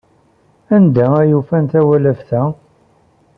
Anda 0.75 1.05
ay 1.21 1.31
ufant 1.39 1.69
tawlaft-a? 1.71 2.41